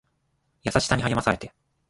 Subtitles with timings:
[0.63, 1.53] 優しさに励まされて